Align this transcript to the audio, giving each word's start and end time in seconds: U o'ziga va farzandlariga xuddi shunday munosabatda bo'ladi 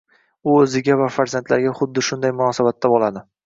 U 0.53 0.55
o'ziga 0.61 0.95
va 1.03 1.11
farzandlariga 1.19 1.77
xuddi 1.83 2.07
shunday 2.11 2.37
munosabatda 2.41 2.95
bo'ladi 2.97 3.29